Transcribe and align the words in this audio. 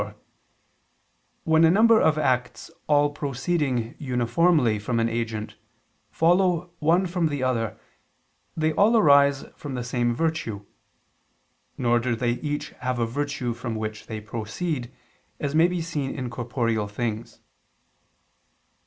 4), 0.01 0.15
when 1.43 1.63
a 1.63 1.69
number 1.69 2.01
of 2.01 2.17
acts 2.17 2.71
all 2.87 3.11
proceeding 3.11 3.93
uniformly 3.99 4.79
from 4.79 4.99
an 4.99 5.07
agent, 5.07 5.57
follow 6.09 6.71
one 6.79 7.05
from 7.05 7.27
the 7.27 7.43
other, 7.43 7.77
they 8.57 8.73
all 8.73 8.97
arise 8.97 9.45
from 9.55 9.75
the 9.75 9.83
same 9.83 10.11
virtue, 10.15 10.65
nor 11.77 11.99
do 11.99 12.15
they 12.15 12.31
each 12.41 12.69
have 12.79 12.97
a 12.97 13.05
virtue 13.05 13.53
from 13.53 13.75
which 13.75 14.07
they 14.07 14.19
proceed, 14.19 14.91
as 15.39 15.53
may 15.53 15.67
be 15.67 15.83
seen 15.83 16.09
in 16.09 16.31
corporeal 16.31 16.87
things. 16.87 17.39